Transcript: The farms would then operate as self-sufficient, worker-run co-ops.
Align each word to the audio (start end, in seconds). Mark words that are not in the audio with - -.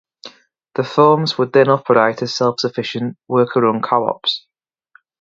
The 0.73 0.83
farms 0.83 1.37
would 1.37 1.53
then 1.53 1.69
operate 1.69 2.23
as 2.23 2.33
self-sufficient, 2.35 3.17
worker-run 3.27 3.83
co-ops. 3.83 4.47